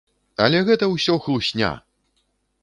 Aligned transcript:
Але 0.45 0.61
гэта 0.69 0.89
ўсё 0.95 1.19
хлусня! 1.27 1.71